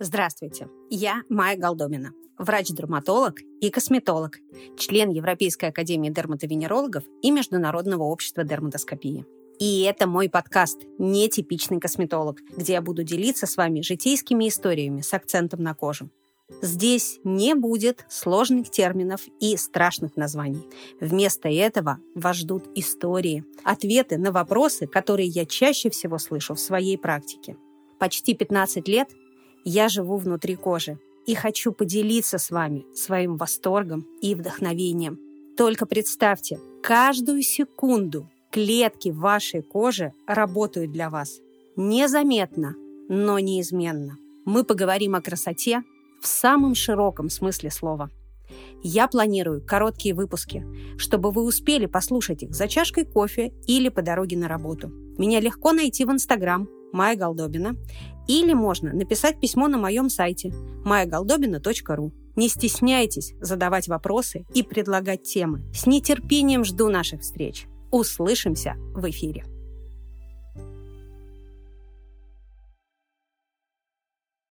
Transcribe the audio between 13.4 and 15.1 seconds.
с вами житейскими историями